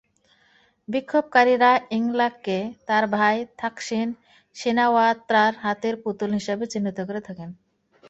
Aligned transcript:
বিক্ষোভকারীরা 0.87 1.71
ইংলাককে 1.97 2.57
তাঁর 2.87 3.03
ভাই 3.15 3.37
থাকসিন 3.59 4.07
সিনাওয়াত্রার 4.55 5.53
হাতের 5.63 5.95
পুতুল 6.03 6.29
হিসেবে 6.33 6.63
চিহ্নিত 6.71 6.97
করে 7.07 7.21
থাকেন। 7.27 7.49